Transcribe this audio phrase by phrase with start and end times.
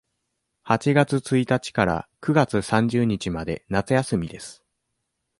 [0.63, 4.63] 八月一日から九月三十日まで夏休みです。